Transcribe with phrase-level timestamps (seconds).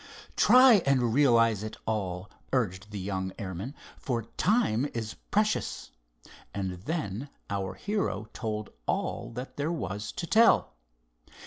[0.35, 5.91] "Try and realize it all," urged the young airman, "for time is precious."
[6.55, 10.73] And then our hero told all that there was to tell.